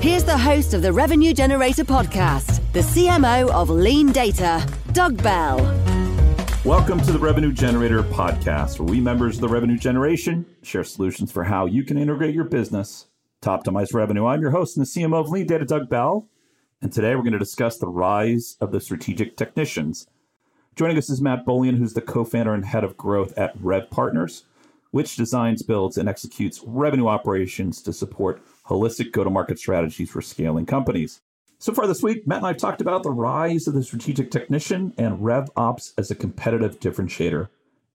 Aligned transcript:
Here's 0.00 0.22
the 0.22 0.38
host 0.38 0.74
of 0.74 0.82
the 0.82 0.92
Revenue 0.92 1.34
Generator 1.34 1.82
podcast, 1.82 2.62
the 2.72 2.78
CMO 2.78 3.50
of 3.50 3.68
Lean 3.68 4.12
Data, 4.12 4.64
Doug 4.92 5.20
Bell. 5.24 5.56
Welcome 6.64 7.00
to 7.00 7.10
the 7.10 7.18
Revenue 7.18 7.50
Generator 7.50 8.04
podcast, 8.04 8.78
where 8.78 8.86
we 8.86 9.00
members 9.00 9.34
of 9.34 9.40
the 9.40 9.48
revenue 9.48 9.76
generation 9.76 10.46
share 10.62 10.84
solutions 10.84 11.32
for 11.32 11.42
how 11.42 11.66
you 11.66 11.82
can 11.82 11.98
integrate 11.98 12.32
your 12.32 12.44
business 12.44 13.08
to 13.40 13.48
optimize 13.48 13.92
revenue. 13.92 14.24
I'm 14.24 14.40
your 14.40 14.52
host 14.52 14.76
and 14.76 14.86
the 14.86 14.88
CMO 14.88 15.18
of 15.18 15.30
Lean 15.30 15.48
Data, 15.48 15.64
Doug 15.64 15.88
Bell, 15.88 16.28
and 16.80 16.92
today 16.92 17.16
we're 17.16 17.22
going 17.22 17.32
to 17.32 17.38
discuss 17.40 17.76
the 17.76 17.88
rise 17.88 18.56
of 18.60 18.70
the 18.70 18.80
strategic 18.80 19.36
technicians. 19.36 20.06
Joining 20.76 20.96
us 20.96 21.10
is 21.10 21.20
Matt 21.20 21.44
Bolian, 21.44 21.76
who's 21.76 21.94
the 21.94 22.00
co-founder 22.00 22.54
and 22.54 22.66
head 22.66 22.84
of 22.84 22.96
growth 22.96 23.36
at 23.36 23.52
Rev 23.60 23.90
Partners, 23.90 24.44
which 24.92 25.16
designs, 25.16 25.64
builds, 25.64 25.98
and 25.98 26.08
executes 26.08 26.62
revenue 26.64 27.08
operations 27.08 27.82
to 27.82 27.92
support 27.92 28.40
holistic 28.68 29.12
go 29.12 29.24
to 29.24 29.30
market 29.30 29.58
strategies 29.58 30.10
for 30.10 30.20
scaling 30.20 30.66
companies. 30.66 31.20
So 31.58 31.72
far 31.72 31.86
this 31.86 32.02
week, 32.02 32.26
Matt 32.26 32.38
and 32.38 32.46
I 32.46 32.50
have 32.50 32.58
talked 32.58 32.80
about 32.80 33.02
the 33.02 33.10
rise 33.10 33.66
of 33.66 33.74
the 33.74 33.82
strategic 33.82 34.30
technician 34.30 34.94
and 34.96 35.18
RevOps 35.18 35.92
as 35.98 36.10
a 36.10 36.14
competitive 36.14 36.78
differentiator. 36.78 37.48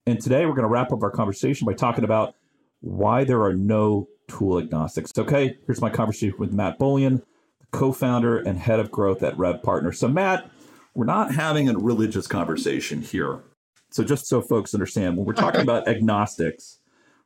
And 0.05 0.19
today 0.19 0.45
we're 0.45 0.53
going 0.53 0.63
to 0.63 0.69
wrap 0.69 0.91
up 0.91 1.01
our 1.01 1.11
conversation 1.11 1.65
by 1.65 1.73
talking 1.73 2.03
about 2.03 2.35
why 2.81 3.23
there 3.23 3.41
are 3.41 3.53
no 3.53 4.09
tool 4.27 4.59
agnostics. 4.59 5.13
Okay, 5.17 5.57
here's 5.65 5.79
my 5.79 5.89
conversation 5.89 6.35
with 6.37 6.51
Matt 6.51 6.77
Bolian, 6.77 7.21
co 7.71 7.93
founder 7.93 8.37
and 8.37 8.59
head 8.59 8.81
of 8.81 8.91
growth 8.91 9.23
at 9.23 9.37
Rev 9.37 9.63
Partners. 9.63 9.99
So, 9.99 10.09
Matt, 10.09 10.49
we're 10.93 11.05
not 11.05 11.33
having 11.33 11.69
a 11.69 11.77
religious 11.77 12.27
conversation 12.27 13.01
here. 13.01 13.39
So, 13.91 14.03
just 14.03 14.27
so 14.27 14.41
folks 14.41 14.73
understand, 14.73 15.15
when 15.15 15.25
we're 15.25 15.33
talking 15.33 15.61
about 15.61 15.87
agnostics, 15.87 16.79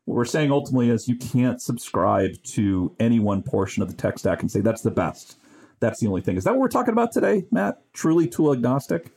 what 0.08 0.16
we're 0.16 0.26
saying 0.26 0.54
ultimately 0.54 0.90
is 0.90 1.10
you 1.10 1.18
can't 1.18 1.62
subscribe 1.62 2.32
to 2.42 2.96
any 2.98 3.20
one 3.20 3.44
portion 3.44 3.84
of 3.84 3.90
the 3.90 3.94
tech 3.94 4.18
stack 4.18 4.40
and 4.40 4.50
say 4.50 4.62
that's 4.62 4.82
the 4.82 4.90
best. 4.90 5.38
That's 5.82 6.00
the 6.00 6.08
only 6.08 6.22
thing. 6.22 6.38
Is 6.38 6.46
that 6.46 6.52
what 6.52 6.62
we're 6.62 6.70
talking 6.70 6.94
about 6.94 7.12
today, 7.12 7.44
Matt? 7.52 7.82
Truly 7.92 8.26
tool 8.26 8.54
agnostic? 8.54 9.12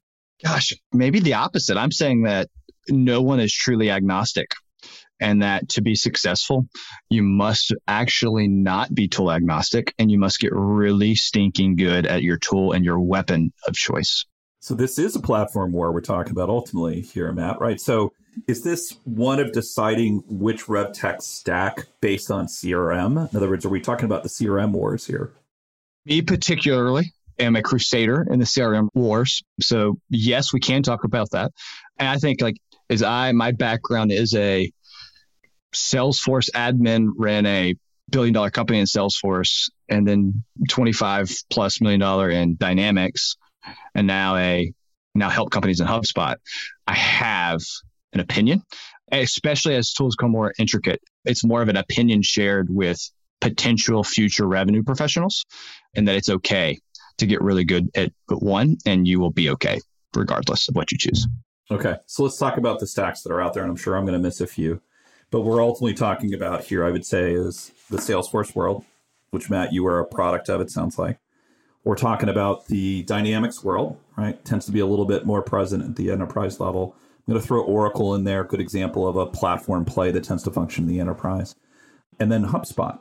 Gosh, 0.44 0.72
maybe 0.92 1.20
the 1.20 1.34
opposite. 1.34 1.76
I'm 1.76 1.92
saying 1.92 2.24
that 2.24 2.48
no 2.88 3.22
one 3.22 3.38
is 3.38 3.52
truly 3.54 3.88
agnostic 3.88 4.50
and 5.20 5.42
that 5.42 5.68
to 5.70 5.82
be 5.82 5.94
successful, 5.94 6.66
you 7.08 7.22
must 7.22 7.72
actually 7.86 8.48
not 8.48 8.92
be 8.92 9.06
tool 9.06 9.30
agnostic 9.30 9.94
and 9.96 10.10
you 10.10 10.18
must 10.18 10.40
get 10.40 10.50
really 10.52 11.14
stinking 11.14 11.76
good 11.76 12.04
at 12.04 12.22
your 12.22 12.36
tool 12.36 12.72
and 12.72 12.84
your 12.84 12.98
weapon 12.98 13.52
of 13.64 13.74
choice. 13.74 14.26
So 14.60 14.74
this 14.74 14.98
is 14.98 15.16
a 15.16 15.20
platform 15.20 15.72
war 15.72 15.90
we're 15.90 16.02
talking 16.02 16.32
about 16.32 16.50
ultimately 16.50 17.00
here, 17.00 17.32
Matt, 17.32 17.60
right? 17.60 17.80
So 17.80 18.12
is 18.46 18.62
this 18.62 18.94
one 19.04 19.40
of 19.40 19.52
deciding 19.52 20.22
which 20.28 20.66
RevTech 20.66 21.22
stack 21.22 21.86
based 22.02 22.30
on 22.30 22.46
CRM? 22.46 23.30
In 23.30 23.36
other 23.36 23.48
words, 23.48 23.64
are 23.64 23.70
we 23.70 23.80
talking 23.80 24.04
about 24.04 24.22
the 24.22 24.28
CRM 24.28 24.72
wars 24.72 25.06
here? 25.06 25.32
Me 26.04 26.20
particularly 26.20 27.14
am 27.38 27.56
a 27.56 27.62
crusader 27.62 28.26
in 28.30 28.38
the 28.38 28.44
CRM 28.44 28.88
wars. 28.92 29.42
So 29.62 29.98
yes, 30.10 30.52
we 30.52 30.60
can 30.60 30.82
talk 30.82 31.04
about 31.04 31.30
that. 31.30 31.52
And 31.98 32.06
I 32.06 32.18
think 32.18 32.42
like 32.42 32.56
as 32.90 33.02
I 33.02 33.32
my 33.32 33.52
background 33.52 34.12
is 34.12 34.34
a 34.34 34.70
Salesforce 35.74 36.50
admin, 36.54 37.08
ran 37.16 37.46
a 37.46 37.76
billion 38.10 38.34
dollar 38.34 38.50
company 38.50 38.78
in 38.78 38.84
Salesforce 38.84 39.70
and 39.88 40.06
then 40.06 40.44
25 40.68 41.34
plus 41.48 41.80
million 41.80 42.00
dollar 42.00 42.28
in 42.28 42.56
Dynamics 42.56 43.36
and 43.94 44.06
now 44.06 44.36
a 44.36 44.72
now 45.14 45.28
help 45.28 45.50
companies 45.50 45.80
in 45.80 45.86
HubSpot. 45.86 46.36
I 46.86 46.94
have 46.94 47.60
an 48.12 48.20
opinion, 48.20 48.62
especially 49.10 49.74
as 49.74 49.92
tools 49.92 50.16
become 50.16 50.30
more 50.30 50.52
intricate. 50.58 51.00
It's 51.24 51.44
more 51.44 51.62
of 51.62 51.68
an 51.68 51.76
opinion 51.76 52.22
shared 52.22 52.68
with 52.70 53.00
potential 53.40 54.04
future 54.04 54.46
revenue 54.46 54.82
professionals, 54.82 55.44
and 55.94 56.06
that 56.06 56.16
it's 56.16 56.28
okay 56.28 56.78
to 57.18 57.26
get 57.26 57.40
really 57.42 57.64
good 57.64 57.90
at 57.94 58.12
one, 58.28 58.76
and 58.86 59.06
you 59.06 59.20
will 59.20 59.30
be 59.30 59.50
okay 59.50 59.80
regardless 60.14 60.68
of 60.68 60.74
what 60.74 60.90
you 60.92 60.98
choose. 60.98 61.26
Okay, 61.70 61.96
so 62.06 62.24
let's 62.24 62.36
talk 62.36 62.56
about 62.56 62.80
the 62.80 62.86
stacks 62.86 63.22
that 63.22 63.32
are 63.32 63.40
out 63.40 63.54
there, 63.54 63.62
and 63.62 63.70
I'm 63.70 63.76
sure 63.76 63.96
I'm 63.96 64.04
going 64.04 64.18
to 64.18 64.22
miss 64.22 64.40
a 64.40 64.46
few. 64.46 64.80
But 65.30 65.42
we're 65.42 65.62
ultimately 65.62 65.94
talking 65.94 66.34
about 66.34 66.64
here, 66.64 66.84
I 66.84 66.90
would 66.90 67.06
say, 67.06 67.32
is 67.32 67.70
the 67.88 67.98
Salesforce 67.98 68.54
world, 68.56 68.84
which 69.30 69.48
Matt, 69.48 69.72
you 69.72 69.86
are 69.86 70.00
a 70.00 70.04
product 70.04 70.48
of, 70.48 70.60
it 70.60 70.70
sounds 70.70 70.98
like. 70.98 71.18
We're 71.84 71.96
talking 71.96 72.28
about 72.28 72.66
the 72.66 73.04
Dynamics 73.04 73.64
world, 73.64 73.98
right? 74.16 74.42
Tends 74.44 74.66
to 74.66 74.72
be 74.72 74.80
a 74.80 74.86
little 74.86 75.06
bit 75.06 75.24
more 75.24 75.42
present 75.42 75.82
at 75.82 75.96
the 75.96 76.10
enterprise 76.10 76.60
level. 76.60 76.94
I'm 77.26 77.32
going 77.32 77.40
to 77.40 77.46
throw 77.46 77.62
Oracle 77.62 78.14
in 78.14 78.24
there, 78.24 78.44
good 78.44 78.60
example 78.60 79.08
of 79.08 79.16
a 79.16 79.26
platform 79.26 79.86
play 79.86 80.10
that 80.10 80.24
tends 80.24 80.42
to 80.42 80.50
function 80.50 80.84
in 80.84 80.90
the 80.90 81.00
enterprise. 81.00 81.54
And 82.18 82.30
then 82.30 82.44
HubSpot, 82.44 82.98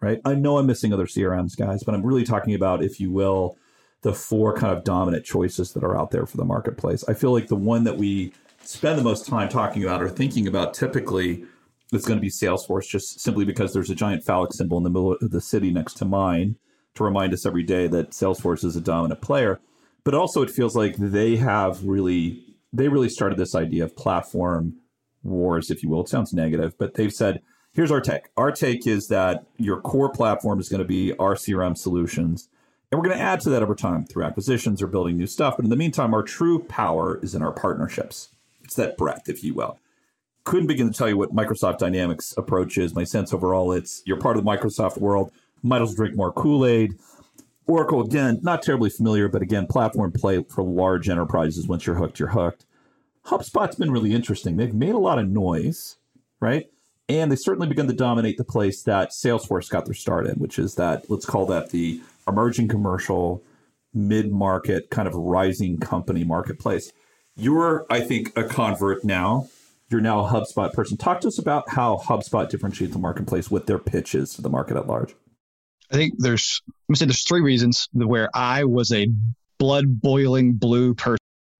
right? 0.00 0.20
I 0.24 0.34
know 0.34 0.58
I'm 0.58 0.66
missing 0.66 0.92
other 0.92 1.06
CRMs, 1.06 1.56
guys, 1.56 1.82
but 1.82 1.94
I'm 1.94 2.06
really 2.06 2.22
talking 2.22 2.54
about, 2.54 2.84
if 2.84 3.00
you 3.00 3.10
will, 3.10 3.56
the 4.02 4.12
four 4.12 4.54
kind 4.54 4.76
of 4.76 4.84
dominant 4.84 5.24
choices 5.24 5.72
that 5.72 5.82
are 5.82 5.98
out 5.98 6.12
there 6.12 6.26
for 6.26 6.36
the 6.36 6.44
marketplace. 6.44 7.04
I 7.08 7.14
feel 7.14 7.32
like 7.32 7.48
the 7.48 7.56
one 7.56 7.82
that 7.84 7.96
we 7.96 8.32
spend 8.62 9.00
the 9.00 9.04
most 9.04 9.26
time 9.26 9.48
talking 9.48 9.82
about 9.82 10.00
or 10.00 10.08
thinking 10.08 10.46
about 10.46 10.74
typically 10.74 11.44
is 11.92 12.04
going 12.04 12.18
to 12.18 12.22
be 12.22 12.30
Salesforce, 12.30 12.88
just 12.88 13.20
simply 13.20 13.44
because 13.44 13.72
there's 13.72 13.90
a 13.90 13.96
giant 13.96 14.22
phallic 14.22 14.52
symbol 14.52 14.78
in 14.78 14.84
the 14.84 14.90
middle 14.90 15.12
of 15.12 15.30
the 15.30 15.40
city 15.40 15.72
next 15.72 15.94
to 15.94 16.04
mine 16.04 16.56
to 16.94 17.04
remind 17.04 17.32
us 17.32 17.46
every 17.46 17.62
day 17.62 17.86
that 17.88 18.10
Salesforce 18.10 18.64
is 18.64 18.76
a 18.76 18.80
dominant 18.80 19.20
player. 19.20 19.60
But 20.04 20.14
also, 20.14 20.42
it 20.42 20.50
feels 20.50 20.74
like 20.74 20.96
they 20.96 21.36
have 21.36 21.84
really 21.84 22.52
they 22.72 22.88
really 22.88 23.08
started 23.08 23.38
this 23.38 23.54
idea 23.54 23.84
of 23.84 23.96
platform 23.96 24.76
wars, 25.22 25.70
if 25.70 25.82
you 25.82 25.88
will. 25.88 26.02
It 26.02 26.08
sounds 26.08 26.32
negative, 26.32 26.76
but 26.78 26.94
they've 26.94 27.12
said, 27.12 27.42
here's 27.72 27.90
our 27.90 28.00
take. 28.00 28.28
Our 28.36 28.50
take 28.50 28.86
is 28.86 29.08
that 29.08 29.44
your 29.58 29.80
core 29.80 30.10
platform 30.10 30.58
is 30.58 30.68
going 30.68 30.82
to 30.82 30.88
be 30.88 31.12
our 31.18 31.34
CRM 31.34 31.76
solutions. 31.76 32.48
And 32.90 32.98
we're 32.98 33.06
going 33.06 33.18
to 33.18 33.22
add 33.22 33.40
to 33.40 33.50
that 33.50 33.62
over 33.62 33.74
time 33.74 34.04
through 34.04 34.24
acquisitions 34.24 34.82
or 34.82 34.86
building 34.86 35.16
new 35.16 35.26
stuff. 35.26 35.56
But 35.56 35.64
in 35.64 35.70
the 35.70 35.76
meantime, 35.76 36.12
our 36.14 36.22
true 36.22 36.60
power 36.64 37.18
is 37.22 37.34
in 37.34 37.42
our 37.42 37.52
partnerships. 37.52 38.28
It's 38.62 38.74
that 38.74 38.96
breadth, 38.96 39.28
if 39.28 39.42
you 39.42 39.54
will. 39.54 39.78
Couldn't 40.44 40.66
begin 40.66 40.90
to 40.90 40.96
tell 40.96 41.08
you 41.08 41.16
what 41.16 41.34
Microsoft 41.34 41.78
Dynamics 41.78 42.34
approach 42.36 42.76
is. 42.76 42.94
My 42.94 43.04
sense 43.04 43.32
overall, 43.32 43.72
it's 43.72 44.02
you're 44.04 44.18
part 44.18 44.36
of 44.36 44.44
the 44.44 44.50
Microsoft 44.50 44.98
world. 44.98 45.30
Might 45.62 45.82
as 45.82 45.88
well 45.88 45.96
drink 45.96 46.16
more 46.16 46.32
Kool 46.32 46.66
Aid. 46.66 46.94
Oracle, 47.66 48.02
again, 48.02 48.40
not 48.42 48.62
terribly 48.62 48.90
familiar, 48.90 49.28
but 49.28 49.42
again, 49.42 49.66
platform 49.66 50.12
play 50.12 50.42
for 50.42 50.64
large 50.64 51.08
enterprises. 51.08 51.68
Once 51.68 51.86
you're 51.86 51.96
hooked, 51.96 52.18
you're 52.18 52.30
hooked. 52.30 52.66
HubSpot's 53.26 53.76
been 53.76 53.92
really 53.92 54.12
interesting. 54.12 54.56
They've 54.56 54.74
made 54.74 54.94
a 54.94 54.98
lot 54.98 55.18
of 55.18 55.28
noise, 55.28 55.96
right? 56.40 56.66
And 57.08 57.30
they 57.30 57.36
certainly 57.36 57.68
begun 57.68 57.86
to 57.86 57.92
dominate 57.92 58.36
the 58.36 58.44
place 58.44 58.82
that 58.82 59.10
Salesforce 59.10 59.70
got 59.70 59.84
their 59.84 59.94
start 59.94 60.26
in, 60.26 60.34
which 60.36 60.58
is 60.58 60.74
that, 60.74 61.08
let's 61.08 61.26
call 61.26 61.46
that 61.46 61.70
the 61.70 62.00
emerging 62.26 62.68
commercial, 62.68 63.42
mid 63.94 64.32
market, 64.32 64.90
kind 64.90 65.06
of 65.06 65.14
rising 65.14 65.78
company 65.78 66.24
marketplace. 66.24 66.92
You're, 67.36 67.86
I 67.88 68.00
think, 68.00 68.36
a 68.36 68.44
convert 68.44 69.04
now. 69.04 69.48
You're 69.88 70.00
now 70.00 70.24
a 70.24 70.30
HubSpot 70.30 70.72
person. 70.72 70.96
Talk 70.96 71.20
to 71.20 71.28
us 71.28 71.38
about 71.38 71.70
how 71.70 71.98
HubSpot 71.98 72.48
differentiates 72.48 72.94
the 72.94 72.98
marketplace, 72.98 73.50
what 73.50 73.66
their 73.66 73.78
pitch 73.78 74.14
is 74.14 74.34
to 74.34 74.42
the 74.42 74.48
market 74.50 74.76
at 74.76 74.86
large. 74.86 75.14
I 75.92 75.96
think 75.96 76.14
there's 76.18 76.62
let 76.66 76.88
me 76.88 76.96
say 76.96 77.04
there's 77.04 77.24
three 77.24 77.42
reasons 77.42 77.88
where 77.92 78.30
I 78.34 78.64
was 78.64 78.92
a 78.92 79.08
blood 79.58 79.84
boiling 80.00 80.54
blue 80.54 80.94
person 80.94 81.18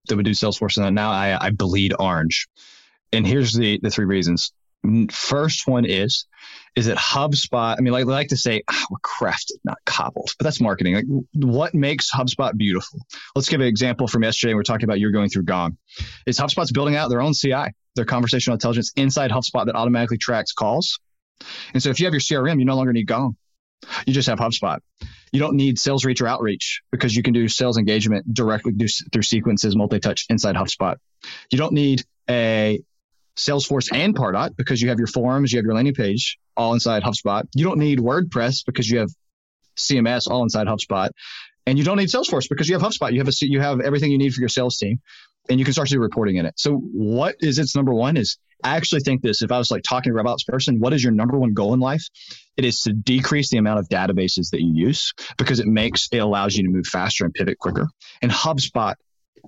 that 0.08 0.17
would 0.17 0.25
do 0.25 0.32
Salesforce, 0.32 0.82
and 0.82 0.94
now 0.94 1.11
I, 1.11 1.46
I 1.46 1.50
bleed 1.50 1.93
orange. 1.99 2.49
And 3.12 3.26
here's 3.26 3.52
the 3.52 3.79
the 3.82 3.90
three 3.90 4.06
reasons. 4.06 4.52
First 5.12 5.69
one 5.69 5.84
is 5.84 6.26
is 6.75 6.87
that 6.87 6.96
HubSpot. 6.96 7.76
I 7.79 7.82
mean, 7.82 7.93
like 7.93 8.06
I 8.06 8.08
like 8.08 8.29
to 8.29 8.37
say, 8.37 8.62
ah, 8.69 8.87
we're 8.90 8.99
crafted, 8.99 9.58
not 9.64 9.79
cobbled, 9.84 10.31
but 10.38 10.44
that's 10.44 10.61
marketing. 10.61 10.94
Like, 10.94 11.25
what 11.34 11.75
makes 11.75 12.11
HubSpot 12.11 12.56
beautiful? 12.56 13.00
Let's 13.37 13.50
give 13.50 13.61
an 13.61 13.67
example 13.67 14.08
from 14.08 14.23
yesterday. 14.23 14.55
We 14.55 14.56
we're 14.56 14.62
talking 14.64 14.84
about 14.84 14.99
you're 14.99 15.12
going 15.12 15.29
through 15.29 15.44
Gong. 15.44 15.76
Is 16.26 16.38
HubSpot's 16.38 16.73
building 16.73 16.96
out 16.96 17.11
their 17.11 17.20
own 17.20 17.34
CI, 17.34 17.67
their 17.96 18.06
conversational 18.06 18.55
intelligence 18.55 18.93
inside 18.96 19.31
HubSpot 19.31 19.67
that 19.67 19.76
automatically 19.76 20.19
tracks 20.19 20.52
calls. 20.52 20.99
And 21.75 21.82
so 21.82 21.90
if 21.90 22.00
you 22.00 22.06
have 22.06 22.14
your 22.14 22.20
CRM, 22.20 22.58
you 22.58 22.64
no 22.64 22.76
longer 22.76 22.94
need 22.94 23.06
Gong 23.06 23.37
You 24.06 24.12
just 24.12 24.29
have 24.29 24.38
HubSpot. 24.38 24.79
You 25.32 25.40
don't 25.40 25.56
need 25.56 25.79
sales 25.79 26.05
reach 26.05 26.20
or 26.20 26.26
outreach 26.26 26.82
because 26.90 27.14
you 27.14 27.23
can 27.23 27.32
do 27.32 27.49
sales 27.49 27.79
engagement 27.79 28.32
directly 28.32 28.73
through 29.12 29.23
sequences, 29.23 29.75
multi-touch 29.75 30.26
inside 30.29 30.56
HubSpot. 30.56 30.96
You 31.50 31.58
don't 31.58 31.73
need 31.73 32.05
a 32.29 32.82
Salesforce 33.37 33.94
and 33.94 34.14
Pardot 34.14 34.56
because 34.56 34.81
you 34.81 34.90
have 34.90 34.99
your 34.99 35.06
forums, 35.06 35.52
you 35.52 35.58
have 35.58 35.64
your 35.64 35.75
landing 35.75 35.94
page 35.94 36.38
all 36.56 36.75
inside 36.75 37.02
HubSpot. 37.02 37.44
You 37.55 37.64
don't 37.64 37.79
need 37.79 37.99
WordPress 37.99 38.64
because 38.67 38.88
you 38.88 38.99
have 38.99 39.11
CMS 39.76 40.31
all 40.31 40.43
inside 40.43 40.67
HubSpot. 40.67 41.11
And 41.67 41.79
you 41.79 41.84
don't 41.84 41.96
need 41.96 42.08
Salesforce 42.08 42.49
because 42.49 42.69
you 42.69 42.79
have 42.79 42.82
HubSpot. 42.82 43.12
You 43.12 43.20
have 43.20 43.29
a, 43.29 43.32
you 43.40 43.61
have 43.61 43.81
everything 43.81 44.11
you 44.11 44.19
need 44.19 44.34
for 44.34 44.40
your 44.40 44.49
sales 44.49 44.76
team 44.79 45.00
and 45.49 45.58
you 45.58 45.64
can 45.64 45.73
start 45.73 45.88
to 45.88 45.94
do 45.94 46.00
reporting 46.00 46.37
in 46.37 46.46
it. 46.46 46.55
So 46.58 46.76
what 46.76 47.37
is 47.40 47.58
its 47.58 47.75
number 47.75 47.94
one 47.94 48.17
is 48.17 48.38
I 48.64 48.76
actually 48.76 49.00
think 49.00 49.22
this, 49.22 49.42
if 49.42 49.50
I 49.52 49.58
was 49.58 49.70
like 49.70 49.82
talking 49.82 50.12
to 50.12 50.12
a 50.12 50.14
this 50.14 50.44
person, 50.44 50.78
what 50.78 50.92
is 50.92 51.02
your 51.02 51.12
number 51.12 51.38
one 51.38 51.52
goal 51.52 51.74
in 51.74 51.80
life? 51.80 52.04
It 52.56 52.64
is 52.64 52.80
to 52.82 52.92
decrease 52.92 53.50
the 53.50 53.58
amount 53.58 53.80
of 53.80 53.88
databases 53.88 54.50
that 54.50 54.60
you 54.60 54.72
use 54.74 55.12
because 55.36 55.60
it 55.60 55.66
makes, 55.66 56.08
it 56.12 56.18
allows 56.18 56.56
you 56.56 56.64
to 56.64 56.70
move 56.70 56.86
faster 56.86 57.24
and 57.24 57.34
pivot 57.34 57.58
quicker. 57.58 57.88
And 58.20 58.30
HubSpot 58.30 58.94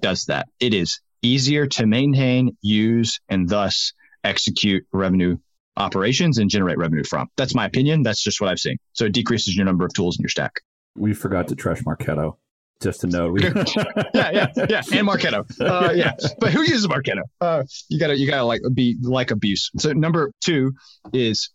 does 0.01 0.27
that. 0.27 0.49
It 0.61 0.75
is 0.75 1.01
easier 1.23 1.67
to 1.67 1.87
maintain, 1.87 2.57
use, 2.61 3.21
and 3.29 3.49
thus 3.49 3.93
execute 4.23 4.87
revenue 4.93 5.37
operations 5.77 6.39
and 6.39 6.51
generate 6.51 6.79
revenue 6.79 7.05
from. 7.05 7.29
That's 7.37 7.55
my 7.55 7.67
opinion. 7.67 8.03
That's 8.03 8.23
just 8.23 8.41
what 8.41 8.51
I've 8.51 8.59
seen. 8.59 8.79
So 8.93 9.07
it 9.07 9.13
decreases 9.13 9.57
your 9.57 9.65
number 9.65 9.85
of 9.85 9.93
tools 9.93 10.19
in 10.19 10.23
your 10.23 10.29
stack. 10.29 10.53
We 10.97 11.15
forgot 11.15 11.49
to 11.49 11.57
trash 11.57 11.83
Marketo. 11.83 12.37
Just 12.85 13.01
to 13.01 13.07
note, 13.07 13.41
yeah, 14.15 14.31
yeah, 14.31 14.47
yeah, 14.69 14.83
and 14.93 15.09
Marketo, 15.09 15.45
uh, 15.61 15.93
yeah. 15.93 16.13
But 16.39 16.53
who 16.53 16.61
uses 16.61 16.87
Marketo? 16.87 17.23
Uh, 17.41 17.65
you 17.89 17.99
gotta, 17.99 18.17
you 18.17 18.29
gotta 18.29 18.45
like 18.45 18.61
be 18.73 18.97
like 19.01 19.31
abuse. 19.31 19.71
So 19.79 19.93
number 19.93 20.33
two 20.41 20.75
is 21.13 21.51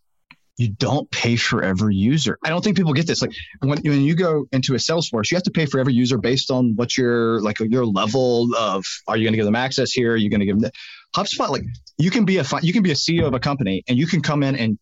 you 0.60 0.68
don't 0.68 1.10
pay 1.10 1.36
for 1.36 1.62
every 1.62 1.94
user. 1.96 2.36
I 2.44 2.50
don't 2.50 2.62
think 2.62 2.76
people 2.76 2.92
get 2.92 3.06
this. 3.06 3.22
Like 3.22 3.32
when, 3.60 3.78
when 3.78 4.02
you 4.02 4.14
go 4.14 4.44
into 4.52 4.74
a 4.74 4.76
Salesforce, 4.76 5.30
you 5.30 5.36
have 5.36 5.44
to 5.44 5.50
pay 5.50 5.64
for 5.64 5.80
every 5.80 5.94
user 5.94 6.18
based 6.18 6.50
on 6.50 6.74
what 6.76 6.98
your 6.98 7.40
like 7.40 7.60
your 7.60 7.86
level 7.86 8.54
of. 8.54 8.84
Are 9.06 9.16
you 9.16 9.24
going 9.24 9.32
to 9.32 9.38
give 9.38 9.46
them 9.46 9.56
access 9.56 9.90
here? 9.90 10.12
Are 10.12 10.16
you 10.16 10.28
going 10.28 10.40
to 10.40 10.46
give 10.46 10.60
them 10.60 10.70
HubSpot? 11.16 11.48
Like 11.48 11.62
you 11.96 12.10
can 12.10 12.26
be 12.26 12.36
a 12.36 12.44
you 12.60 12.74
can 12.74 12.82
be 12.82 12.90
a 12.90 12.94
CEO 12.94 13.26
of 13.26 13.32
a 13.32 13.40
company 13.40 13.84
and 13.88 13.96
you 13.96 14.06
can 14.06 14.20
come 14.20 14.42
in 14.42 14.54
and 14.56 14.78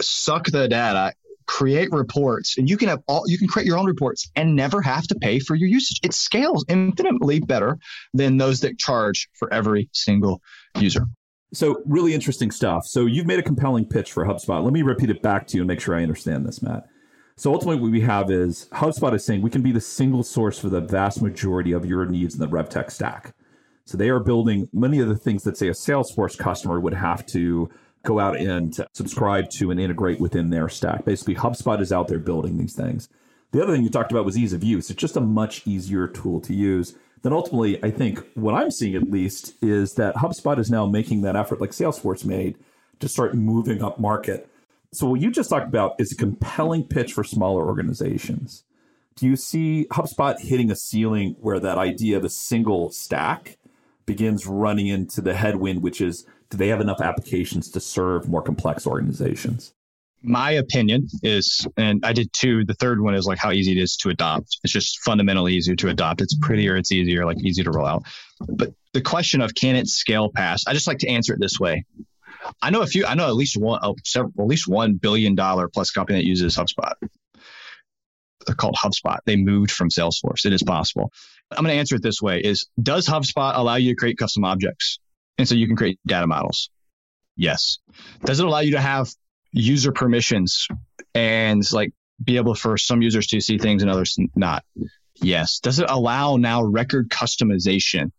suck 0.00 0.46
the 0.46 0.66
data 0.66 1.12
create 1.48 1.90
reports 1.90 2.56
and 2.58 2.70
you 2.70 2.76
can 2.76 2.88
have 2.88 3.00
all 3.08 3.24
you 3.26 3.38
can 3.38 3.48
create 3.48 3.66
your 3.66 3.76
own 3.76 3.86
reports 3.86 4.30
and 4.36 4.54
never 4.54 4.80
have 4.80 5.06
to 5.06 5.14
pay 5.16 5.40
for 5.40 5.56
your 5.56 5.68
usage 5.68 5.98
it 6.04 6.12
scales 6.12 6.64
infinitely 6.68 7.40
better 7.40 7.78
than 8.14 8.36
those 8.36 8.60
that 8.60 8.78
charge 8.78 9.28
for 9.34 9.52
every 9.52 9.88
single 9.92 10.40
user 10.78 11.06
so 11.52 11.82
really 11.86 12.14
interesting 12.14 12.50
stuff. 12.50 12.86
So 12.86 13.06
you've 13.06 13.26
made 13.26 13.38
a 13.38 13.42
compelling 13.42 13.86
pitch 13.86 14.12
for 14.12 14.24
HubSpot. 14.24 14.62
Let 14.62 14.72
me 14.72 14.82
repeat 14.82 15.10
it 15.10 15.22
back 15.22 15.46
to 15.48 15.56
you 15.56 15.62
and 15.62 15.68
make 15.68 15.80
sure 15.80 15.94
I 15.94 16.02
understand 16.02 16.46
this, 16.46 16.62
Matt. 16.62 16.84
So 17.36 17.52
ultimately, 17.52 17.80
what 17.80 17.92
we 17.92 18.00
have 18.00 18.30
is 18.30 18.68
HubSpot 18.72 19.14
is 19.14 19.24
saying 19.24 19.42
we 19.42 19.50
can 19.50 19.62
be 19.62 19.72
the 19.72 19.80
single 19.80 20.22
source 20.22 20.58
for 20.58 20.68
the 20.68 20.80
vast 20.80 21.22
majority 21.22 21.72
of 21.72 21.86
your 21.86 22.04
needs 22.04 22.34
in 22.34 22.40
the 22.40 22.48
RevTech 22.48 22.90
stack. 22.90 23.34
So 23.86 23.96
they 23.96 24.10
are 24.10 24.20
building 24.20 24.68
many 24.72 24.98
of 24.98 25.08
the 25.08 25.16
things 25.16 25.44
that 25.44 25.56
say 25.56 25.68
a 25.68 25.72
Salesforce 25.72 26.36
customer 26.36 26.80
would 26.80 26.94
have 26.94 27.24
to 27.26 27.70
go 28.08 28.18
out 28.20 28.36
and 28.36 28.74
subscribe 28.92 29.50
to 29.50 29.70
and 29.70 29.78
integrate 29.78 30.20
within 30.20 30.50
their 30.50 30.68
stack. 30.68 31.04
Basically, 31.04 31.34
HubSpot 31.34 31.80
is 31.80 31.92
out 31.92 32.08
there 32.08 32.18
building 32.18 32.58
these 32.58 32.74
things. 32.74 33.08
The 33.52 33.62
other 33.62 33.74
thing 33.74 33.82
you 33.82 33.90
talked 33.90 34.12
about 34.12 34.24
was 34.24 34.36
ease 34.36 34.52
of 34.52 34.64
use. 34.64 34.90
It's 34.90 35.00
just 35.00 35.16
a 35.16 35.20
much 35.20 35.66
easier 35.66 36.06
tool 36.06 36.40
to 36.40 36.54
use 36.54 36.94
then 37.22 37.32
ultimately, 37.32 37.82
I 37.82 37.90
think 37.90 38.24
what 38.34 38.54
I'm 38.54 38.70
seeing 38.70 38.94
at 38.94 39.10
least 39.10 39.54
is 39.62 39.94
that 39.94 40.16
HubSpot 40.16 40.58
is 40.58 40.70
now 40.70 40.86
making 40.86 41.22
that 41.22 41.36
effort, 41.36 41.60
like 41.60 41.70
Salesforce 41.70 42.24
made, 42.24 42.56
to 43.00 43.08
start 43.08 43.34
moving 43.34 43.82
up 43.82 43.98
market. 43.98 44.48
So, 44.92 45.08
what 45.10 45.20
you 45.20 45.30
just 45.30 45.50
talked 45.50 45.68
about 45.68 45.96
is 45.98 46.12
a 46.12 46.16
compelling 46.16 46.84
pitch 46.84 47.12
for 47.12 47.24
smaller 47.24 47.66
organizations. 47.66 48.64
Do 49.16 49.26
you 49.26 49.36
see 49.36 49.86
HubSpot 49.90 50.38
hitting 50.38 50.70
a 50.70 50.76
ceiling 50.76 51.36
where 51.40 51.58
that 51.58 51.78
idea 51.78 52.16
of 52.16 52.24
a 52.24 52.30
single 52.30 52.90
stack 52.90 53.58
begins 54.06 54.46
running 54.46 54.86
into 54.86 55.20
the 55.20 55.34
headwind, 55.34 55.82
which 55.82 56.00
is 56.00 56.24
do 56.50 56.56
they 56.56 56.68
have 56.68 56.80
enough 56.80 57.00
applications 57.00 57.70
to 57.72 57.80
serve 57.80 58.28
more 58.28 58.42
complex 58.42 58.86
organizations? 58.86 59.74
my 60.22 60.52
opinion 60.52 61.08
is, 61.22 61.66
and 61.76 62.04
I 62.04 62.12
did 62.12 62.32
two. 62.32 62.64
The 62.64 62.74
third 62.74 63.00
one 63.00 63.14
is 63.14 63.26
like 63.26 63.38
how 63.38 63.52
easy 63.52 63.72
it 63.72 63.78
is 63.78 63.96
to 63.98 64.10
adopt. 64.10 64.58
It's 64.64 64.72
just 64.72 64.98
fundamentally 65.04 65.54
easier 65.54 65.76
to 65.76 65.88
adopt. 65.88 66.20
It's 66.20 66.36
prettier. 66.36 66.76
It's 66.76 66.92
easier, 66.92 67.24
like 67.24 67.38
easy 67.44 67.62
to 67.62 67.70
roll 67.70 67.86
out. 67.86 68.04
But 68.40 68.72
the 68.92 69.00
question 69.00 69.40
of 69.40 69.54
can 69.54 69.76
it 69.76 69.86
scale 69.86 70.30
past? 70.34 70.68
I 70.68 70.72
just 70.72 70.86
like 70.86 70.98
to 70.98 71.08
answer 71.08 71.34
it 71.34 71.40
this 71.40 71.60
way. 71.60 71.84
I 72.62 72.70
know 72.70 72.82
a 72.82 72.86
few. 72.86 73.04
I 73.06 73.14
know 73.14 73.28
at 73.28 73.34
least 73.34 73.56
one, 73.56 73.80
oh, 73.82 73.96
several, 74.04 74.32
at 74.38 74.46
least 74.46 74.66
one 74.66 74.94
billion 74.94 75.34
dollar 75.34 75.68
plus 75.68 75.90
company 75.90 76.18
that 76.18 76.26
uses 76.26 76.56
HubSpot. 76.56 76.94
They're 78.46 78.54
called 78.54 78.76
HubSpot. 78.76 79.18
They 79.26 79.36
moved 79.36 79.70
from 79.70 79.90
Salesforce. 79.90 80.46
It 80.46 80.52
is 80.52 80.62
possible. 80.62 81.12
I'm 81.50 81.64
going 81.64 81.74
to 81.74 81.78
answer 81.78 81.96
it 81.96 82.02
this 82.02 82.22
way: 82.22 82.40
Is 82.40 82.68
does 82.80 83.06
HubSpot 83.06 83.56
allow 83.56 83.76
you 83.76 83.92
to 83.92 83.96
create 83.96 84.18
custom 84.18 84.44
objects, 84.44 84.98
and 85.38 85.48
so 85.48 85.54
you 85.54 85.66
can 85.66 85.76
create 85.76 85.98
data 86.06 86.26
models? 86.26 86.70
Yes. 87.36 87.78
Does 88.24 88.40
it 88.40 88.46
allow 88.46 88.60
you 88.60 88.72
to 88.72 88.80
have 88.80 89.08
user 89.52 89.92
permissions 89.92 90.66
and 91.14 91.62
like 91.72 91.92
be 92.22 92.36
able 92.36 92.54
for 92.54 92.76
some 92.76 93.00
users 93.00 93.28
to 93.28 93.40
see 93.40 93.58
things 93.58 93.82
and 93.82 93.90
others 93.90 94.16
not? 94.34 94.64
Yes. 95.14 95.60
Does 95.60 95.78
it 95.78 95.86
allow 95.88 96.36
now 96.36 96.62
record 96.64 97.08
customization? 97.08 98.10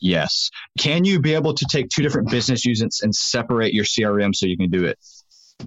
Yes. 0.00 0.50
Can 0.78 1.04
you 1.04 1.20
be 1.20 1.34
able 1.34 1.54
to 1.54 1.66
take 1.70 1.88
two 1.88 2.02
different 2.02 2.30
business 2.30 2.64
units 2.64 3.02
and 3.02 3.14
separate 3.14 3.72
your 3.72 3.84
CRM 3.84 4.34
so 4.34 4.46
you 4.46 4.56
can 4.56 4.70
do 4.70 4.84
it? 4.84 4.98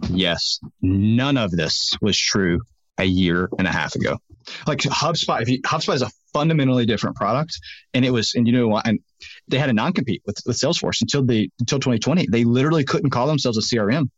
Yes. 0.09 0.59
None 0.81 1.37
of 1.37 1.51
this 1.51 1.93
was 2.01 2.17
true 2.17 2.59
a 2.97 3.05
year 3.05 3.49
and 3.57 3.67
a 3.67 3.71
half 3.71 3.95
ago. 3.95 4.17
Like 4.67 4.79
HubSpot, 4.79 5.41
if 5.41 5.49
you, 5.49 5.61
HubSpot 5.61 5.95
is 5.95 6.01
a 6.01 6.11
fundamentally 6.33 6.85
different 6.85 7.15
product, 7.15 7.59
and 7.93 8.05
it 8.05 8.11
was, 8.11 8.35
and 8.35 8.47
you 8.47 8.53
know 8.53 8.77
and 8.77 8.99
they 9.47 9.57
had 9.57 9.69
a 9.69 9.73
non 9.73 9.93
compete 9.93 10.21
with, 10.25 10.37
with 10.45 10.57
Salesforce 10.57 11.01
until 11.01 11.25
the 11.25 11.49
until 11.59 11.79
2020. 11.79 12.27
They 12.29 12.43
literally 12.43 12.83
couldn't 12.83 13.09
call 13.09 13.27
themselves 13.27 13.57
a 13.57 13.75
CRM 13.75 14.09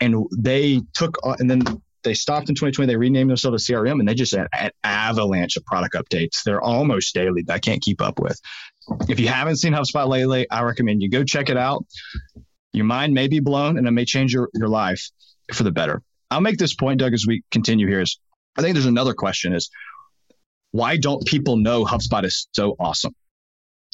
and 0.00 0.26
they 0.36 0.80
took 0.92 1.18
uh, 1.24 1.36
and 1.38 1.50
then 1.50 1.62
they 2.02 2.14
stopped 2.14 2.48
in 2.48 2.54
2020 2.54 2.90
they 2.90 2.96
renamed 2.96 3.30
themselves 3.30 3.68
a 3.68 3.72
crm 3.72 4.00
and 4.00 4.08
they 4.08 4.14
just 4.14 4.34
had 4.34 4.48
an 4.58 4.70
avalanche 4.84 5.56
of 5.56 5.64
product 5.64 5.94
updates. 5.94 6.42
They're 6.44 6.60
almost 6.60 7.14
daily 7.14 7.42
that 7.42 7.54
i 7.54 7.58
can't 7.58 7.82
keep 7.82 8.00
up 8.00 8.18
with. 8.18 8.40
If 9.08 9.20
you 9.20 9.28
haven't 9.28 9.56
seen 9.56 9.72
hubspot 9.72 10.08
lately 10.08 10.46
i 10.50 10.62
recommend 10.62 11.02
you 11.02 11.10
go 11.10 11.24
check 11.24 11.50
it 11.50 11.56
out. 11.56 11.84
Your 12.72 12.86
mind 12.86 13.14
may 13.14 13.28
be 13.28 13.40
blown 13.40 13.78
and 13.78 13.86
it 13.86 13.90
may 13.90 14.04
change 14.04 14.32
your, 14.32 14.48
your 14.54 14.68
life 14.68 15.10
for 15.52 15.64
the 15.64 15.72
better. 15.72 16.02
I'll 16.30 16.40
make 16.40 16.58
this 16.58 16.74
point 16.74 17.00
doug 17.00 17.12
as 17.12 17.26
we 17.26 17.42
continue 17.50 17.88
here 17.88 18.00
is 18.00 18.18
i 18.56 18.62
think 18.62 18.74
there's 18.74 18.86
another 18.86 19.14
question 19.14 19.54
is 19.54 19.70
why 20.72 20.96
don't 20.96 21.26
people 21.26 21.56
know 21.56 21.84
hubspot 21.84 22.24
is 22.24 22.48
so 22.52 22.76
awesome 22.78 23.14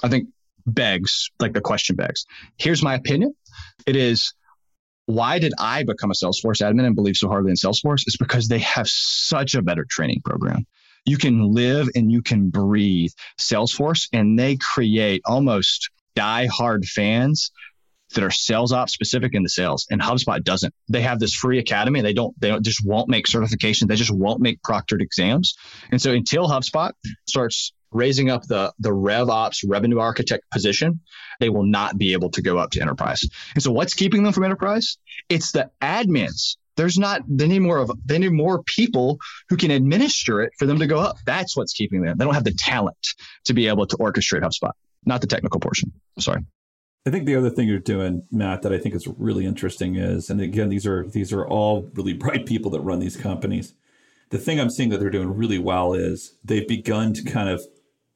i 0.02 0.08
think 0.08 0.28
begs 0.66 1.30
like 1.40 1.52
the 1.52 1.60
question 1.60 1.96
begs 1.96 2.26
here's 2.58 2.82
my 2.82 2.94
opinion 2.94 3.34
it 3.86 3.96
is 3.96 4.34
why 5.06 5.38
did 5.38 5.52
I 5.58 5.84
become 5.84 6.10
a 6.10 6.14
Salesforce 6.14 6.60
admin 6.60 6.84
and 6.84 6.96
believe 6.96 7.16
so 7.16 7.28
hardly 7.28 7.50
in 7.50 7.56
Salesforce? 7.56 8.02
It's 8.06 8.16
because 8.16 8.48
they 8.48 8.58
have 8.58 8.88
such 8.88 9.54
a 9.54 9.62
better 9.62 9.86
training 9.88 10.20
program. 10.24 10.66
You 11.04 11.16
can 11.16 11.54
live 11.54 11.88
and 11.94 12.10
you 12.10 12.22
can 12.22 12.50
breathe 12.50 13.12
Salesforce, 13.40 14.08
and 14.12 14.36
they 14.36 14.56
create 14.56 15.22
almost 15.24 15.90
die-hard 16.16 16.84
fans 16.84 17.52
that 18.14 18.24
are 18.24 18.30
sales 18.30 18.72
ops 18.72 18.92
specific 18.92 19.34
into 19.34 19.48
sales 19.48 19.86
and 19.90 20.00
HubSpot 20.00 20.42
doesn't. 20.42 20.72
They 20.88 21.02
have 21.02 21.18
this 21.18 21.34
free 21.34 21.58
academy. 21.58 22.00
They 22.00 22.12
don't, 22.12 22.38
they 22.40 22.48
don't 22.48 22.64
just 22.64 22.84
won't 22.84 23.08
make 23.08 23.26
certification. 23.26 23.88
They 23.88 23.96
just 23.96 24.12
won't 24.12 24.40
make 24.40 24.62
proctored 24.62 25.02
exams. 25.02 25.54
And 25.90 26.00
so 26.00 26.12
until 26.12 26.48
HubSpot 26.48 26.92
starts 27.26 27.72
raising 27.92 28.30
up 28.30 28.42
the 28.42 28.72
the 28.78 28.92
rev 28.92 29.28
ops 29.28 29.64
revenue 29.64 29.98
architect 29.98 30.44
position, 30.52 31.00
they 31.40 31.48
will 31.48 31.64
not 31.64 31.96
be 31.98 32.12
able 32.12 32.30
to 32.30 32.42
go 32.42 32.58
up 32.58 32.70
to 32.70 32.80
enterprise. 32.80 33.22
And 33.54 33.62
so 33.62 33.72
what's 33.72 33.94
keeping 33.94 34.22
them 34.22 34.32
from 34.32 34.44
enterprise? 34.44 34.98
It's 35.28 35.52
the 35.52 35.70
admins. 35.80 36.56
There's 36.76 36.98
not 36.98 37.22
they 37.26 37.48
need 37.48 37.60
more 37.60 37.78
of 37.78 37.90
they 38.04 38.18
need 38.18 38.32
more 38.32 38.62
people 38.62 39.18
who 39.48 39.56
can 39.56 39.70
administer 39.70 40.42
it 40.42 40.52
for 40.58 40.66
them 40.66 40.78
to 40.78 40.86
go 40.86 40.98
up. 40.98 41.16
That's 41.24 41.56
what's 41.56 41.72
keeping 41.72 42.02
them. 42.02 42.18
They 42.18 42.24
don't 42.24 42.34
have 42.34 42.44
the 42.44 42.54
talent 42.56 42.98
to 43.44 43.54
be 43.54 43.68
able 43.68 43.86
to 43.86 43.96
orchestrate 43.96 44.42
HubSpot, 44.42 44.72
not 45.04 45.22
the 45.22 45.26
technical 45.26 45.60
portion. 45.60 45.92
Sorry. 46.18 46.42
I 47.06 47.10
think 47.10 47.24
the 47.24 47.36
other 47.36 47.50
thing 47.50 47.68
you're 47.68 47.78
doing, 47.78 48.26
Matt, 48.32 48.62
that 48.62 48.72
I 48.72 48.78
think 48.78 48.96
is 48.96 49.06
really 49.06 49.46
interesting 49.46 49.94
is, 49.94 50.28
and 50.28 50.40
again, 50.40 50.68
these 50.68 50.86
are 50.86 51.06
these 51.06 51.32
are 51.32 51.46
all 51.46 51.88
really 51.94 52.12
bright 52.12 52.46
people 52.46 52.70
that 52.72 52.80
run 52.80 52.98
these 52.98 53.16
companies. 53.16 53.74
The 54.30 54.38
thing 54.38 54.58
I'm 54.58 54.70
seeing 54.70 54.88
that 54.88 54.98
they're 54.98 55.08
doing 55.08 55.36
really 55.36 55.58
well 55.58 55.94
is 55.94 56.36
they've 56.44 56.66
begun 56.66 57.12
to 57.14 57.22
kind 57.22 57.48
of 57.48 57.62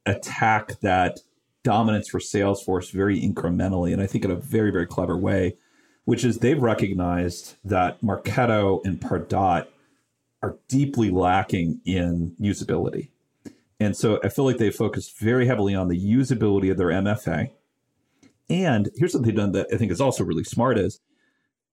attack 0.05 0.81
that 0.81 1.19
dominance 1.63 2.09
for 2.09 2.19
Salesforce 2.19 2.91
very 2.91 3.21
incrementally, 3.21 3.93
and 3.93 4.01
I 4.01 4.07
think 4.07 4.25
in 4.25 4.31
a 4.31 4.35
very, 4.35 4.71
very 4.71 4.87
clever 4.87 5.15
way, 5.15 5.55
which 6.03 6.25
is 6.25 6.39
they've 6.39 6.61
recognized 6.61 7.55
that 7.63 8.01
Marketo 8.01 8.81
and 8.83 8.99
Pardot 8.99 9.67
are 10.43 10.57
deeply 10.67 11.09
lacking 11.09 11.79
in 11.85 12.35
usability. 12.41 13.09
And 13.79 13.95
so 13.95 14.19
I 14.21 14.27
feel 14.27 14.43
like 14.43 14.57
they 14.57 14.69
focused 14.69 15.17
very 15.17 15.45
heavily 15.47 15.75
on 15.75 15.87
the 15.87 15.97
usability 15.97 16.69
of 16.69 16.77
their 16.77 16.89
MFA. 16.89 17.51
And 18.51 18.89
here's 18.95 19.13
what 19.13 19.23
they've 19.23 19.33
done 19.33 19.53
that 19.53 19.67
I 19.73 19.77
think 19.77 19.91
is 19.91 20.01
also 20.01 20.25
really 20.25 20.43
smart 20.43 20.77
is 20.77 20.99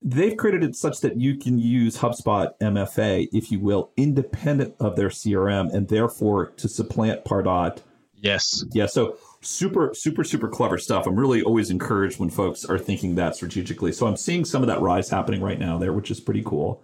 they've 0.00 0.36
created 0.36 0.62
it 0.62 0.76
such 0.76 1.00
that 1.00 1.16
you 1.20 1.36
can 1.36 1.58
use 1.58 1.98
HubSpot 1.98 2.52
MFA, 2.60 3.28
if 3.32 3.50
you 3.50 3.58
will, 3.58 3.90
independent 3.96 4.74
of 4.78 4.94
their 4.94 5.08
CRM 5.08 5.74
and 5.74 5.88
therefore 5.88 6.50
to 6.50 6.68
supplant 6.68 7.24
Pardot. 7.24 7.78
Yes. 8.14 8.64
Yeah. 8.70 8.86
So 8.86 9.16
super, 9.40 9.92
super, 9.92 10.22
super 10.22 10.48
clever 10.48 10.78
stuff. 10.78 11.06
I'm 11.06 11.18
really 11.18 11.42
always 11.42 11.70
encouraged 11.70 12.20
when 12.20 12.30
folks 12.30 12.64
are 12.64 12.78
thinking 12.78 13.16
that 13.16 13.34
strategically. 13.34 13.90
So 13.90 14.06
I'm 14.06 14.16
seeing 14.16 14.44
some 14.44 14.62
of 14.62 14.68
that 14.68 14.80
rise 14.80 15.10
happening 15.10 15.42
right 15.42 15.58
now 15.58 15.78
there, 15.78 15.92
which 15.92 16.12
is 16.12 16.20
pretty 16.20 16.42
cool. 16.44 16.80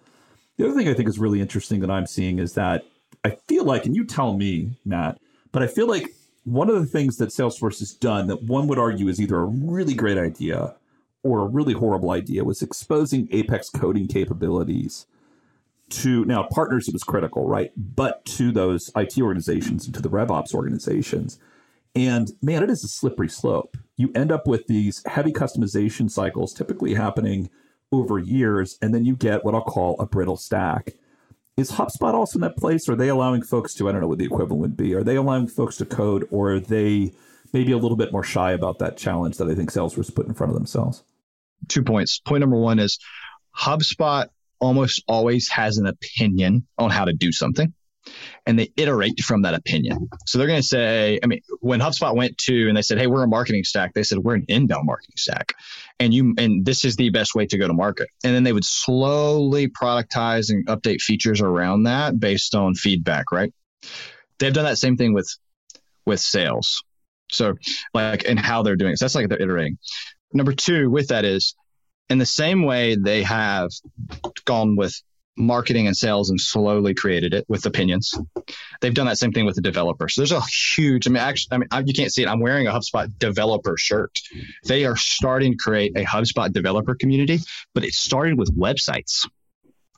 The 0.57 0.67
other 0.67 0.77
thing 0.77 0.89
I 0.89 0.95
think 0.95 1.09
is 1.09 1.19
really 1.19 1.41
interesting 1.41 1.81
that 1.81 1.91
I'm 1.91 2.07
seeing 2.07 2.41
is 2.41 2.55
that 2.55 2.85
I 3.25 3.31
feel 3.31 3.65
like, 3.65 3.87
and 3.87 3.95
you 3.95 4.05
tell 4.05 4.37
me, 4.37 4.73
Matt, 4.85 5.19
but 5.53 5.63
I 5.63 5.69
feel 5.69 5.89
like 5.89 6.13
one 6.45 6.69
of 6.69 6.77
the 6.77 6.87
things 6.87 7.17
that 7.17 7.31
Salesforce 7.31 7.79
has 7.81 7.93
done 7.93 8.27
that 8.29 8.43
one 8.43 8.67
would 8.69 8.79
argue 8.79 9.09
is 9.09 9.21
either 9.21 9.39
a 9.39 9.47
really 9.47 9.95
great 9.95 10.19
idea 10.19 10.77
or 11.23 11.41
a 11.41 11.47
really 11.47 11.73
horrible 11.73 12.11
idea 12.11 12.45
was 12.45 12.63
exposing 12.63 13.29
Apex 13.33 13.71
coding 13.71 14.07
capabilities 14.07 15.07
to 15.89 16.25
now 16.25 16.43
partners 16.51 16.89
it 16.89 16.95
was 16.95 17.03
critical, 17.03 17.49
right? 17.49 17.73
But 17.77 18.25
to 18.27 18.53
those 18.53 18.91
IT 18.97 19.19
organizations 19.19 19.87
and 19.87 19.95
to 19.95 20.03
the 20.03 20.11
RevOps 20.11 20.55
organizations. 20.55 21.39
And 21.95 22.33
man, 22.43 22.63
it 22.63 22.71
is 22.71 22.85
a 22.85 22.89
slippery 22.89 23.29
slope. 23.29 23.77
You 23.97 24.11
end 24.15 24.33
up 24.33 24.47
with 24.47 24.67
these 24.67 25.03
heavy 25.07 25.33
customization 25.33 26.11
cycles 26.11 26.53
typically 26.53 26.95
happening 26.95 27.49
over 27.93 28.19
years, 28.19 28.77
and 28.83 28.93
then 28.93 29.05
you 29.05 29.15
get 29.15 29.45
what 29.45 29.55
I'll 29.55 29.63
call 29.63 29.97
a 30.01 30.07
brittle 30.07 30.37
stack. 30.37 30.95
Is 31.57 31.71
HubSpot 31.71 32.15
also 32.15 32.39
in 32.39 32.41
that 32.41 32.57
place? 32.57 32.89
Are 32.89 32.97
they 32.97 33.09
allowing 33.09 33.43
folks 33.43 33.75
to, 33.75 33.89
I 33.89 33.93
don't 33.93 34.01
know 34.01 34.09
what 34.09 34.19
the 34.19 34.25
equivalent 34.25 34.61
would 34.61 34.77
be, 34.77 34.95
are 34.95 35.05
they 35.05 35.17
allowing 35.17 35.47
folks 35.47 35.77
to 35.77 35.85
code, 35.85 36.27
or 36.31 36.55
are 36.55 36.61
they 36.61 37.13
maybe 37.53 37.73
a 37.73 37.79
little 37.79 37.97
bit 37.97 38.11
more 38.11 38.25
shy 38.25 38.53
about 38.53 38.81
that 38.81 38.97
challenge 38.97 39.37
that 39.37 39.49
I 39.49 39.55
think 39.55 39.71
Salesforce 39.71 40.13
put 40.13 40.27
in 40.27 40.35
front 40.35 40.51
of 40.51 40.55
themselves? 40.55 41.05
two 41.69 41.83
points. 41.83 42.21
Point 42.21 42.41
number 42.41 42.57
one 42.57 42.79
is 42.79 42.99
HubSpot 43.57 44.27
almost 44.59 45.03
always 45.07 45.49
has 45.49 45.79
an 45.79 45.87
opinion 45.87 46.67
on 46.79 46.91
how 46.91 47.05
to 47.05 47.13
do 47.13 47.33
something 47.33 47.73
and 48.47 48.59
they 48.59 48.73
iterate 48.77 49.21
from 49.21 49.43
that 49.43 49.55
opinion. 49.55 50.09
So 50.27 50.39
they're 50.39 50.47
going 50.47 50.61
to 50.61 50.67
say, 50.67 51.19
I 51.23 51.27
mean, 51.27 51.41
when 51.61 51.81
HubSpot 51.81 52.15
went 52.15 52.39
to 52.47 52.69
and 52.69 52.77
they 52.77 52.83
said, 52.83 52.99
"Hey, 52.99 53.07
we're 53.07 53.23
a 53.23 53.29
marketing 53.29 53.65
stack," 53.65 53.95
they 53.95 54.03
said, 54.03 54.19
"We're 54.19 54.35
an 54.35 54.45
inbound 54.49 54.87
marketing 54.87 55.15
stack," 55.17 55.53
and 55.99 56.13
you 56.13 56.35
and 56.39 56.65
this 56.65 56.85
is 56.85 56.97
the 56.97 57.11
best 57.11 57.35
way 57.35 57.47
to 57.47 57.59
go 57.59 57.67
to 57.67 57.75
market. 57.75 58.09
And 58.23 58.35
then 58.35 58.45
they 58.45 58.53
would 58.53 58.65
slowly 58.65 59.69
productize 59.69 60.51
and 60.51 60.67
update 60.67 61.01
features 61.01 61.41
around 61.41 61.85
that 61.85 62.19
based 62.19 62.55
on 62.55 62.75
feedback. 62.75 63.33
Right? 63.33 63.53
They've 64.39 64.53
done 64.53 64.65
that 64.65 64.79
same 64.79 64.97
thing 64.97 65.15
with 65.15 65.29
with 66.07 66.21
sales. 66.21 66.83
So 67.31 67.55
like 67.95 68.29
and 68.29 68.39
how 68.39 68.63
they're 68.63 68.77
doing 68.77 68.93
it. 68.93 68.99
So 68.99 69.07
that's 69.07 69.15
like 69.15 69.29
they're 69.29 69.41
iterating 69.41 69.79
number 70.35 70.53
two 70.53 70.91
with 70.91 71.09
that 71.09 71.25
is 71.25 71.55
in 72.11 72.19
the 72.19 72.27
same 72.27 72.65
way 72.65 72.97
they 72.97 73.23
have 73.23 73.71
gone 74.45 74.77
with 74.77 75.01
marketing 75.37 75.87
and 75.87 75.97
sales 75.97 76.31
and 76.31 76.41
slowly 76.41 76.95
created 76.95 77.35
it 77.35 77.45
with 77.49 77.67
opinions. 77.67 78.15
They've 78.81 78.95
done 78.95 79.07
that 79.07 79.19
same 79.19 79.33
thing 79.33 79.45
with 79.45 79.57
the 79.57 79.63
developer. 79.63 80.09
So 80.09 80.21
there's 80.21 80.33
a 80.33 80.43
huge, 80.77 81.07
I 81.07 81.11
mean, 81.11 81.23
actually, 81.23 81.55
I 81.55 81.59
mean, 81.59 81.69
I, 81.71 81.81
you 81.81 81.93
can't 81.93 82.13
see 82.13 82.23
it. 82.23 82.29
I'm 82.29 82.41
wearing 82.41 82.67
a 82.67 82.71
HubSpot 82.71 83.11
developer 83.19 83.77
shirt. 83.77 84.19
They 84.65 84.85
are 84.85 84.97
starting 84.97 85.53
to 85.53 85.59
create 85.59 85.97
a 85.97 86.05
HubSpot 86.05 86.53
developer 86.53 86.95
community, 86.95 87.41
but 87.75 87.85
it 87.85 87.93
started 87.95 88.39
with 88.39 88.57
websites, 88.57 89.29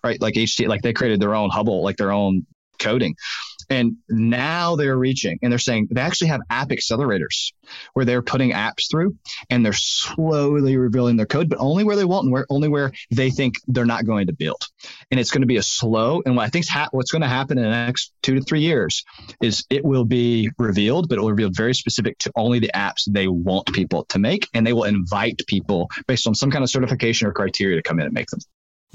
right? 0.03 0.21
Like 0.21 0.35
HT, 0.35 0.69
like 0.69 0.83
they 0.83 0.93
created 0.93 1.21
their 1.21 1.35
own 1.35 1.51
HubL, 1.51 1.83
like 1.83 1.97
their 1.97 2.13
own 2.13 2.47
coding. 2.79 3.17
And 3.69 3.97
now 4.09 4.77
they're 4.77 4.97
reaching 4.97 5.39
and 5.43 5.51
they're 5.51 5.59
saying 5.59 5.89
they 5.91 6.01
actually 6.01 6.29
have 6.29 6.41
app 6.51 6.69
accelerators 6.69 7.53
where 7.95 8.05
they're 8.05 8.23
putting 8.23 8.53
apps 8.53 8.91
through 8.91 9.17
and 9.51 9.65
they're 9.65 9.73
slowly 9.73 10.77
revealing 10.77 11.17
their 11.17 11.27
code, 11.27 11.49
but 11.49 11.59
only 11.59 11.85
where 11.85 11.97
they 11.97 12.05
want 12.05 12.25
and 12.25 12.33
where 12.33 12.47
only 12.51 12.69
where 12.69 12.93
they 13.11 13.31
think 13.31 13.57
they're 13.67 13.85
not 13.85 14.07
going 14.07 14.29
to 14.29 14.33
build. 14.33 14.63
And 15.11 15.19
it's 15.19 15.31
going 15.31 15.43
to 15.43 15.47
be 15.47 15.57
a 15.57 15.63
slow. 15.63 16.23
And 16.25 16.37
what 16.37 16.45
I 16.45 16.49
think 16.49 16.69
ha- 16.69 16.89
what's 16.93 17.11
going 17.11 17.23
to 17.23 17.29
happen 17.29 17.59
in 17.59 17.65
the 17.65 17.71
next 17.71 18.13
two 18.23 18.35
to 18.37 18.41
three 18.41 18.61
years 18.61 19.05
is 19.43 19.65
it 19.71 19.85
will 19.85 20.05
be 20.05 20.51
revealed, 20.59 21.09
but 21.09 21.19
it 21.19 21.23
will 21.23 21.35
be 21.35 21.49
very 21.51 21.75
specific 21.75 22.19
to 22.19 22.33
only 22.37 22.59
the 22.59 22.71
apps 22.75 23.03
they 23.09 23.29
want 23.29 23.73
people 23.73 24.05
to 24.11 24.19
make. 24.19 24.49
And 24.55 24.67
they 24.67 24.73
will 24.73 24.85
invite 24.85 25.43
people 25.47 25.91
based 26.07 26.27
on 26.27 26.35
some 26.35 26.51
kind 26.51 26.63
of 26.63 26.71
certification 26.71 27.29
or 27.29 27.33
criteria 27.33 27.77
to 27.77 27.83
come 27.83 27.99
in 27.99 28.07
and 28.07 28.15
make 28.15 28.29
them. 28.29 28.41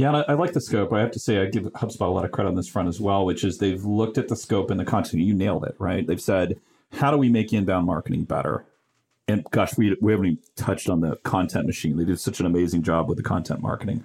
Yeah, 0.01 0.13
I, 0.13 0.31
I, 0.31 0.33
like 0.33 0.53
the 0.53 0.61
scope. 0.61 0.91
I 0.93 0.99
have 0.99 1.11
to 1.11 1.19
say, 1.19 1.37
I 1.37 1.45
give 1.45 1.65
HubSpot 1.65 2.07
a 2.07 2.11
lot 2.11 2.25
of 2.25 2.31
credit 2.31 2.49
on 2.49 2.55
this 2.55 2.67
front 2.67 2.89
as 2.89 2.99
well, 2.99 3.23
which 3.23 3.43
is 3.43 3.59
they've 3.59 3.85
looked 3.85 4.17
at 4.17 4.29
the 4.29 4.35
scope 4.35 4.71
and 4.71 4.79
the 4.79 4.83
content. 4.83 5.21
You 5.21 5.35
nailed 5.35 5.63
it, 5.63 5.75
right? 5.77 6.07
They've 6.07 6.19
said, 6.19 6.59
how 6.93 7.11
do 7.11 7.17
we 7.17 7.29
make 7.29 7.53
inbound 7.53 7.85
marketing 7.85 8.23
better? 8.23 8.65
And 9.27 9.45
gosh, 9.51 9.77
we, 9.77 9.95
we 10.01 10.11
haven't 10.11 10.25
even 10.25 10.39
touched 10.55 10.89
on 10.89 11.01
the 11.01 11.17
content 11.17 11.67
machine. 11.67 11.97
They 11.97 12.05
did 12.05 12.19
such 12.19 12.39
an 12.39 12.47
amazing 12.47 12.81
job 12.81 13.09
with 13.09 13.17
the 13.17 13.23
content 13.23 13.61
marketing. 13.61 14.03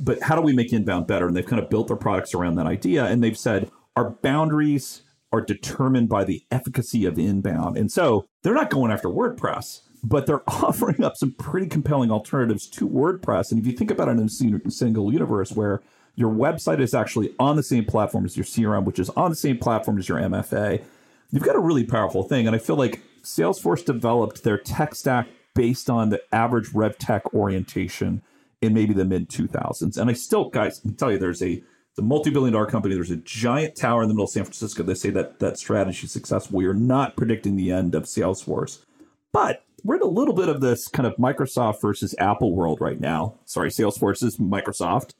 But 0.00 0.22
how 0.22 0.36
do 0.36 0.42
we 0.42 0.52
make 0.52 0.72
inbound 0.72 1.08
better? 1.08 1.26
And 1.26 1.36
they've 1.36 1.44
kind 1.44 1.60
of 1.60 1.68
built 1.68 1.88
their 1.88 1.96
products 1.96 2.34
around 2.34 2.54
that 2.54 2.66
idea. 2.66 3.06
And 3.06 3.20
they've 3.20 3.36
said, 3.36 3.68
our 3.96 4.10
boundaries 4.10 5.02
are 5.32 5.40
determined 5.40 6.08
by 6.08 6.22
the 6.22 6.44
efficacy 6.52 7.04
of 7.04 7.18
inbound. 7.18 7.76
And 7.76 7.90
so 7.90 8.26
they're 8.44 8.54
not 8.54 8.70
going 8.70 8.92
after 8.92 9.08
WordPress 9.08 9.80
but 10.02 10.26
they're 10.26 10.42
offering 10.48 11.02
up 11.02 11.16
some 11.16 11.32
pretty 11.32 11.66
compelling 11.66 12.10
alternatives 12.10 12.66
to 12.68 12.88
WordPress. 12.88 13.50
And 13.50 13.60
if 13.60 13.66
you 13.66 13.72
think 13.72 13.90
about 13.90 14.08
it 14.08 14.12
in 14.12 14.26
a 14.26 14.70
single 14.70 15.12
universe 15.12 15.52
where 15.52 15.82
your 16.14 16.30
website 16.30 16.80
is 16.80 16.94
actually 16.94 17.34
on 17.38 17.56
the 17.56 17.62
same 17.62 17.84
platform 17.84 18.24
as 18.24 18.36
your 18.36 18.44
CRM, 18.44 18.84
which 18.84 18.98
is 18.98 19.08
on 19.10 19.30
the 19.30 19.36
same 19.36 19.58
platform 19.58 19.98
as 19.98 20.08
your 20.08 20.18
MFA, 20.18 20.82
you've 21.30 21.42
got 21.42 21.56
a 21.56 21.60
really 21.60 21.84
powerful 21.84 22.22
thing. 22.22 22.46
And 22.46 22.54
I 22.54 22.58
feel 22.58 22.76
like 22.76 23.00
Salesforce 23.22 23.84
developed 23.84 24.44
their 24.44 24.58
tech 24.58 24.94
stack 24.94 25.28
based 25.54 25.88
on 25.88 26.10
the 26.10 26.22
average 26.34 26.72
rev 26.72 26.98
tech 26.98 27.32
orientation 27.34 28.22
in 28.60 28.74
maybe 28.74 28.94
the 28.94 29.04
mid 29.04 29.28
2000s. 29.28 29.96
And 29.96 30.10
I 30.10 30.12
still, 30.12 30.50
guys, 30.50 30.80
I 30.80 30.88
can 30.88 30.94
tell 30.96 31.12
you 31.12 31.18
there's 31.18 31.42
a 31.42 31.62
the 31.94 32.02
multi-billion 32.02 32.54
dollar 32.54 32.66
company. 32.66 32.94
There's 32.94 33.10
a 33.10 33.16
giant 33.16 33.76
tower 33.76 34.02
in 34.02 34.08
the 34.08 34.14
middle 34.14 34.24
of 34.24 34.30
San 34.30 34.44
Francisco. 34.44 34.82
They 34.82 34.94
say 34.94 35.10
that 35.10 35.40
that 35.40 35.58
strategy 35.58 36.06
is 36.06 36.12
successful. 36.12 36.56
We 36.56 36.64
are 36.64 36.74
not 36.74 37.16
predicting 37.16 37.56
the 37.56 37.70
end 37.70 37.94
of 37.94 38.04
Salesforce, 38.04 38.82
but 39.30 39.64
we're 39.84 39.96
in 39.96 40.02
a 40.02 40.06
little 40.06 40.34
bit 40.34 40.48
of 40.48 40.60
this 40.60 40.88
kind 40.88 41.06
of 41.06 41.16
Microsoft 41.16 41.80
versus 41.80 42.14
Apple 42.18 42.54
world 42.54 42.80
right 42.80 43.00
now. 43.00 43.38
Sorry, 43.44 43.70
Salesforce 43.70 44.22
is 44.22 44.38
Microsoft, 44.38 45.14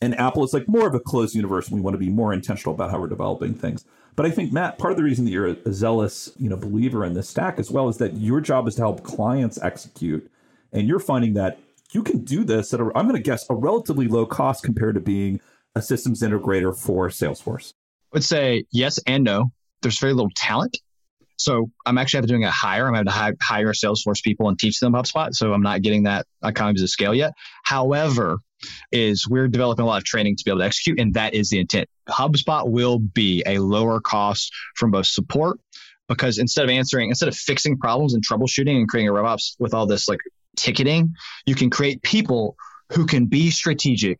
and 0.00 0.18
Apple 0.18 0.44
is 0.44 0.52
like 0.52 0.68
more 0.68 0.86
of 0.86 0.94
a 0.94 1.00
closed 1.00 1.34
universe. 1.34 1.68
And 1.68 1.76
we 1.76 1.80
want 1.80 1.94
to 1.94 1.98
be 1.98 2.10
more 2.10 2.32
intentional 2.32 2.74
about 2.74 2.90
how 2.90 3.00
we're 3.00 3.08
developing 3.08 3.54
things. 3.54 3.84
But 4.16 4.26
I 4.26 4.30
think 4.30 4.52
Matt, 4.52 4.78
part 4.78 4.92
of 4.92 4.96
the 4.96 5.02
reason 5.02 5.24
that 5.24 5.32
you're 5.32 5.56
a 5.64 5.72
zealous, 5.72 6.30
you 6.38 6.48
know, 6.48 6.56
believer 6.56 7.04
in 7.04 7.14
this 7.14 7.28
stack 7.28 7.58
as 7.58 7.70
well 7.70 7.88
is 7.88 7.98
that 7.98 8.14
your 8.14 8.40
job 8.40 8.68
is 8.68 8.76
to 8.76 8.82
help 8.82 9.02
clients 9.02 9.58
execute, 9.60 10.30
and 10.72 10.86
you're 10.86 11.00
finding 11.00 11.34
that 11.34 11.58
you 11.92 12.02
can 12.02 12.24
do 12.24 12.44
this 12.44 12.72
at 12.74 12.80
a, 12.80 12.84
I'm 12.94 13.06
going 13.08 13.16
to 13.16 13.22
guess 13.22 13.44
a 13.50 13.54
relatively 13.54 14.06
low 14.06 14.26
cost 14.26 14.64
compared 14.64 14.94
to 14.94 15.00
being 15.00 15.40
a 15.74 15.82
systems 15.82 16.22
integrator 16.22 16.76
for 16.76 17.08
Salesforce. 17.08 17.72
I 18.12 18.16
would 18.16 18.24
say 18.24 18.64
yes 18.70 19.00
and 19.06 19.24
no. 19.24 19.52
There's 19.82 19.98
very 19.98 20.12
little 20.12 20.30
talent 20.34 20.78
so 21.36 21.70
I'm 21.84 21.98
actually 21.98 22.26
doing 22.26 22.44
a 22.44 22.50
hire. 22.50 22.86
I'm 22.86 22.94
having 22.94 23.36
to 23.36 23.36
hire 23.42 23.72
Salesforce 23.72 24.22
people 24.22 24.48
and 24.48 24.58
teach 24.58 24.78
them 24.80 24.92
HubSpot. 24.92 25.34
So 25.34 25.52
I'm 25.52 25.62
not 25.62 25.82
getting 25.82 26.04
that 26.04 26.26
economies 26.44 26.82
of 26.82 26.90
scale 26.90 27.14
yet. 27.14 27.32
However, 27.64 28.38
is 28.92 29.28
we're 29.28 29.48
developing 29.48 29.84
a 29.84 29.86
lot 29.86 29.98
of 29.98 30.04
training 30.04 30.36
to 30.36 30.44
be 30.44 30.50
able 30.50 30.60
to 30.60 30.66
execute, 30.66 30.98
and 30.98 31.14
that 31.14 31.34
is 31.34 31.50
the 31.50 31.58
intent. 31.58 31.88
HubSpot 32.08 32.70
will 32.70 32.98
be 32.98 33.42
a 33.46 33.58
lower 33.58 34.00
cost 34.00 34.52
from 34.76 34.90
both 34.90 35.06
support 35.06 35.58
because 36.08 36.38
instead 36.38 36.64
of 36.64 36.70
answering, 36.70 37.08
instead 37.08 37.28
of 37.28 37.36
fixing 37.36 37.78
problems 37.78 38.14
and 38.14 38.24
troubleshooting 38.26 38.76
and 38.76 38.88
creating 38.88 39.08
a 39.08 39.12
RevOps 39.12 39.56
with 39.58 39.74
all 39.74 39.86
this 39.86 40.08
like 40.08 40.20
ticketing, 40.56 41.14
you 41.46 41.54
can 41.54 41.70
create 41.70 42.02
people 42.02 42.56
who 42.92 43.06
can 43.06 43.26
be 43.26 43.50
strategic 43.50 44.18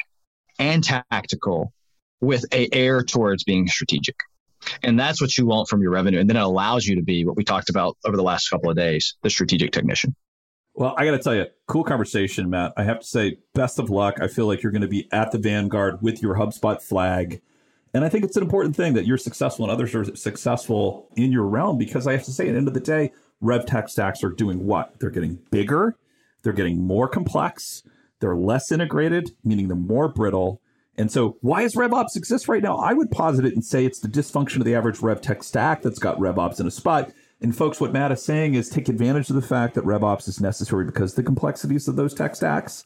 and 0.59 0.83
tactical 0.83 1.73
with 2.21 2.45
a 2.53 2.69
air 2.73 3.03
towards 3.03 3.45
being 3.45 3.67
strategic. 3.67 4.17
And 4.83 4.99
that's 4.99 5.21
what 5.21 5.37
you 5.37 5.47
want 5.47 5.69
from 5.69 5.83
your 5.83 5.91
revenue. 5.91 6.21
And 6.21 6.29
then 6.29 6.37
it 6.37 6.43
allows 6.43 6.87
you 6.87 6.97
to 6.97 7.03
be 7.03 7.25
what 7.25 7.37
we 7.37 7.45
talked 7.45 7.71
about 7.71 7.97
over 8.05 8.17
the 8.17 8.23
last 8.23 8.49
couple 8.49 8.71
of 8.71 8.77
days 8.77 9.17
the 9.23 9.31
strategic 9.31 9.73
technician. 9.73 10.15
Well, 10.75 10.95
I 10.97 11.05
got 11.05 11.13
to 11.13 11.19
tell 11.19 11.35
you, 11.35 11.47
cool 11.69 11.85
conversation, 11.85 12.51
Matt. 12.51 12.73
I 12.77 12.83
have 12.83 13.01
to 13.01 13.07
say, 13.07 13.39
best 13.55 13.79
of 13.79 13.91
luck. 13.91 14.17
I 14.21 14.27
feel 14.27 14.47
like 14.47 14.63
you're 14.63 14.73
going 14.73 14.83
to 14.83 14.89
be 14.89 15.09
at 15.13 15.31
the 15.31 15.39
vanguard 15.39 16.03
with 16.03 16.21
your 16.21 16.35
HubSpot 16.35 16.83
flag. 16.83 17.41
And 17.95 18.05
I 18.05 18.09
think 18.09 18.25
it's 18.25 18.37
an 18.37 18.43
important 18.43 18.75
thing 18.75 18.95
that 18.95 19.07
you're 19.07 19.17
successful 19.17 19.65
and 19.65 19.71
others 19.71 19.95
are 19.95 20.17
successful 20.17 21.09
in 21.15 21.31
your 21.31 21.45
realm 21.45 21.79
because 21.79 22.09
I 22.09 22.13
have 22.13 22.25
to 22.25 22.33
say, 22.33 22.49
at 22.49 22.53
the 22.53 22.59
end 22.59 22.67
of 22.67 22.75
the 22.75 22.81
day, 22.81 23.13
Rev 23.41 23.67
Tech 23.67 23.89
stacks 23.89 24.25
are 24.25 24.31
doing 24.31 24.67
what? 24.67 24.99
They're 24.99 25.11
getting 25.11 25.39
bigger, 25.53 25.97
they're 26.43 26.53
getting 26.53 26.83
more 26.83 27.07
complex, 27.07 27.85
they're 28.19 28.35
less 28.35 28.73
integrated, 28.73 29.31
meaning 29.45 29.69
they're 29.69 29.77
more 29.77 30.09
brittle, 30.09 30.61
and 30.97 31.11
so, 31.11 31.37
why 31.41 31.63
does 31.63 31.75
RevOps 31.75 32.17
exist 32.17 32.47
right 32.47 32.63
now? 32.63 32.77
I 32.77 32.93
would 32.93 33.11
posit 33.11 33.45
it 33.45 33.55
and 33.55 33.65
say 33.65 33.85
it's 33.85 33.99
the 33.99 34.09
dysfunction 34.09 34.59
of 34.59 34.65
the 34.65 34.75
average 34.75 35.01
Rev 35.01 35.21
Tech 35.21 35.43
stack 35.43 35.83
that's 35.83 35.99
got 35.99 36.19
RevOps 36.19 36.61
in 36.61 36.67
a 36.67 36.71
spot. 36.71 37.11
And 37.41 37.55
folks, 37.55 37.81
what 37.81 37.93
Matt 37.93 38.13
is 38.13 38.23
saying 38.23 38.55
is 38.55 38.69
take 38.69 38.89
advantage 38.89 39.29
of 39.29 39.37
the 39.37 39.43
fact 39.43 39.75
that 39.75 39.85
RevOps 39.85 40.29
is 40.29 40.41
necessary 40.41 40.85
because 40.85 41.15
the 41.15 41.23
complexities 41.23 41.89
of 41.89 41.97
those 41.97 42.15
tech 42.15 42.37
stacks 42.37 42.85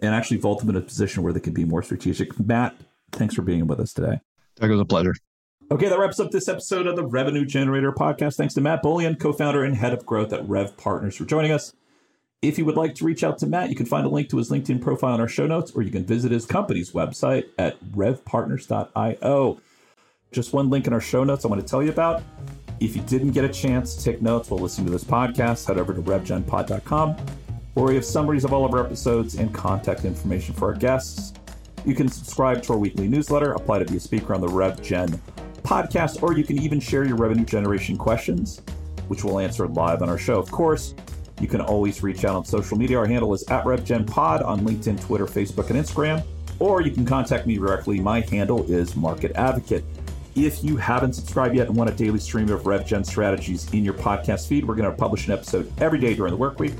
and 0.00 0.14
actually 0.14 0.36
vault 0.36 0.60
them 0.60 0.70
in 0.70 0.76
a 0.76 0.80
position 0.80 1.22
where 1.22 1.32
they 1.32 1.40
can 1.40 1.54
be 1.54 1.64
more 1.64 1.82
strategic. 1.82 2.38
Matt, 2.38 2.76
thanks 3.12 3.34
for 3.34 3.42
being 3.42 3.66
with 3.66 3.80
us 3.80 3.92
today. 3.92 4.20
It 4.60 4.68
was 4.68 4.80
a 4.80 4.84
pleasure. 4.84 5.14
Okay, 5.70 5.88
that 5.88 5.98
wraps 5.98 6.20
up 6.20 6.30
this 6.30 6.48
episode 6.48 6.86
of 6.86 6.94
the 6.94 7.04
Revenue 7.04 7.44
Generator 7.44 7.90
podcast. 7.90 8.36
Thanks 8.36 8.54
to 8.54 8.60
Matt 8.60 8.82
Bolian, 8.82 9.18
co 9.18 9.32
founder 9.32 9.64
and 9.64 9.74
head 9.74 9.92
of 9.92 10.06
growth 10.06 10.32
at 10.32 10.46
Rev 10.48 10.76
Partners, 10.76 11.16
for 11.16 11.24
joining 11.24 11.50
us. 11.50 11.74
If 12.46 12.58
you 12.58 12.64
would 12.64 12.76
like 12.76 12.94
to 12.96 13.04
reach 13.04 13.24
out 13.24 13.38
to 13.38 13.46
Matt, 13.48 13.70
you 13.70 13.74
can 13.74 13.86
find 13.86 14.06
a 14.06 14.08
link 14.08 14.28
to 14.28 14.36
his 14.36 14.52
LinkedIn 14.52 14.80
profile 14.80 15.16
in 15.16 15.20
our 15.20 15.26
show 15.26 15.48
notes, 15.48 15.72
or 15.74 15.82
you 15.82 15.90
can 15.90 16.04
visit 16.04 16.30
his 16.30 16.46
company's 16.46 16.92
website 16.92 17.46
at 17.58 17.82
revpartners.io. 17.86 19.60
Just 20.30 20.52
one 20.52 20.70
link 20.70 20.86
in 20.86 20.92
our 20.92 21.00
show 21.00 21.24
notes 21.24 21.44
I 21.44 21.48
want 21.48 21.60
to 21.60 21.66
tell 21.66 21.82
you 21.82 21.90
about. 21.90 22.22
If 22.78 22.94
you 22.94 23.02
didn't 23.02 23.32
get 23.32 23.44
a 23.44 23.48
chance 23.48 23.96
to 23.96 24.04
take 24.04 24.22
notes 24.22 24.48
while 24.48 24.60
listening 24.60 24.86
to 24.86 24.92
this 24.92 25.02
podcast, 25.02 25.66
head 25.66 25.76
over 25.76 25.92
to 25.92 26.00
revgenpod.com, 26.00 27.16
where 27.74 27.86
we 27.86 27.96
have 27.96 28.04
summaries 28.04 28.44
of 28.44 28.52
all 28.52 28.64
of 28.64 28.72
our 28.74 28.86
episodes 28.86 29.34
and 29.34 29.52
contact 29.52 30.04
information 30.04 30.54
for 30.54 30.72
our 30.72 30.78
guests. 30.78 31.32
You 31.84 31.96
can 31.96 32.06
subscribe 32.06 32.62
to 32.62 32.74
our 32.74 32.78
weekly 32.78 33.08
newsletter, 33.08 33.54
apply 33.54 33.80
to 33.80 33.86
be 33.86 33.96
a 33.96 34.00
speaker 34.00 34.34
on 34.36 34.40
the 34.40 34.46
RevGen 34.46 35.18
podcast, 35.62 36.22
or 36.22 36.38
you 36.38 36.44
can 36.44 36.62
even 36.62 36.78
share 36.78 37.04
your 37.04 37.16
revenue 37.16 37.44
generation 37.44 37.96
questions, 37.96 38.62
which 39.08 39.24
we'll 39.24 39.40
answer 39.40 39.66
live 39.66 40.00
on 40.00 40.08
our 40.08 40.18
show. 40.18 40.38
Of 40.38 40.52
course, 40.52 40.94
you 41.40 41.48
can 41.48 41.60
always 41.60 42.02
reach 42.02 42.24
out 42.24 42.36
on 42.36 42.44
social 42.44 42.78
media. 42.78 42.98
Our 42.98 43.06
handle 43.06 43.34
is 43.34 43.42
at 43.44 43.64
RevGenPod 43.64 44.44
on 44.44 44.60
LinkedIn, 44.60 45.00
Twitter, 45.00 45.26
Facebook, 45.26 45.70
and 45.70 45.78
Instagram. 45.78 46.24
Or 46.58 46.80
you 46.80 46.90
can 46.90 47.04
contact 47.04 47.46
me 47.46 47.56
directly. 47.56 48.00
My 48.00 48.20
handle 48.20 48.70
is 48.70 48.96
Market 48.96 49.32
Advocate. 49.36 49.84
If 50.34 50.64
you 50.64 50.76
haven't 50.76 51.14
subscribed 51.14 51.54
yet 51.54 51.66
and 51.66 51.76
want 51.76 51.90
a 51.90 51.94
daily 51.94 52.18
stream 52.18 52.50
of 52.50 52.62
RevGen 52.62 53.04
strategies 53.04 53.70
in 53.72 53.84
your 53.84 53.94
podcast 53.94 54.48
feed, 54.48 54.66
we're 54.66 54.74
going 54.74 54.90
to 54.90 54.96
publish 54.96 55.26
an 55.26 55.32
episode 55.32 55.70
every 55.80 55.98
day 55.98 56.14
during 56.14 56.30
the 56.30 56.36
work 56.36 56.58
week. 56.58 56.74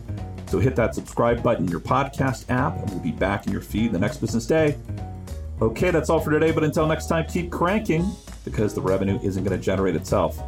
So 0.48 0.58
hit 0.58 0.76
that 0.76 0.94
subscribe 0.94 1.42
button 1.42 1.64
in 1.64 1.70
your 1.70 1.80
podcast 1.80 2.48
app, 2.50 2.76
and 2.78 2.90
we'll 2.90 3.00
be 3.00 3.12
back 3.12 3.46
in 3.46 3.52
your 3.52 3.62
feed 3.62 3.92
the 3.92 3.98
next 3.98 4.18
business 4.18 4.46
day. 4.46 4.76
Okay, 5.60 5.90
that's 5.90 6.08
all 6.10 6.20
for 6.20 6.30
today. 6.30 6.52
But 6.52 6.64
until 6.64 6.86
next 6.86 7.08
time, 7.08 7.26
keep 7.26 7.50
cranking 7.50 8.10
because 8.44 8.74
the 8.74 8.80
revenue 8.80 9.18
isn't 9.22 9.42
going 9.42 9.58
to 9.58 9.62
generate 9.62 9.96
itself. 9.96 10.38